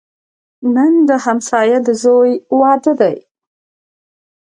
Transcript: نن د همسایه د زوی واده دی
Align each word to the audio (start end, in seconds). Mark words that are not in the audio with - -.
نن 0.75 0.93
د 1.09 1.11
همسایه 1.25 1.79
د 1.87 1.89
زوی 2.03 2.31
واده 2.59 2.93
دی 3.01 3.15